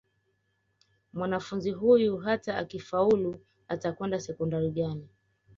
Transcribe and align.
mwanafunzi 1.13 1.71
huyu 1.71 2.17
hata 2.17 2.57
akifaulu 2.57 3.39
atakwenda 3.67 4.19
sekondari 4.19 4.71
gani 4.71 5.07